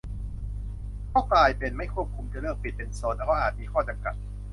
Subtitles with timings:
[1.13, 4.15] ก็กลายเป็นไม่ควบคุม จะเลือกปิดเป็นโซน ก็อาจมีข้อจำกัด